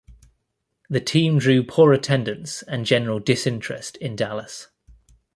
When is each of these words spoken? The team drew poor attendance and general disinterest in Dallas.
The 0.89 0.99
team 0.99 1.37
drew 1.37 1.63
poor 1.63 1.93
attendance 1.93 2.63
and 2.63 2.87
general 2.87 3.19
disinterest 3.19 3.97
in 3.97 4.15
Dallas. 4.15 4.67